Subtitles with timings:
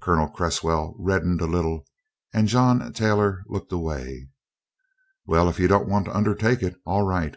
[0.00, 1.84] Colonel Cresswell reddened a little,
[2.32, 4.28] and John Taylor looked away.
[5.26, 7.36] "Well, if you don't want to undertake it, all right."